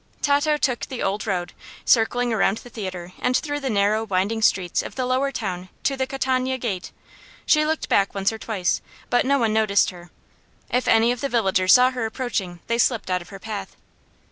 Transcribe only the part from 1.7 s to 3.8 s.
circling around the theatre and through the